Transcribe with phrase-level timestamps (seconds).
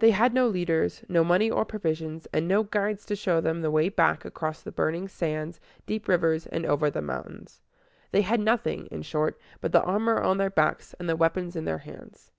[0.00, 3.70] They had no leaders, no money or provisions, and no guides to show them the
[3.70, 7.60] way back across the burning sands, deep rivers, and over the mountains.
[8.10, 11.64] They had nothing, in short, but the armor on their backs and the weapons in
[11.64, 12.32] their hands.